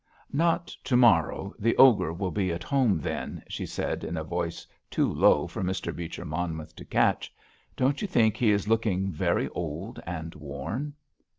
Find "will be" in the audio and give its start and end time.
2.11-2.51